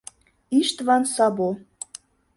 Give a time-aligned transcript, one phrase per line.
[0.59, 1.49] Иштван САБО